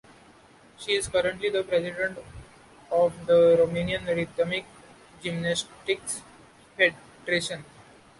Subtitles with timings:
[0.79, 2.17] She is currently the president
[2.91, 4.65] of the Romanian Rhythmic
[5.21, 6.23] Gymnastics
[6.75, 7.63] Federation.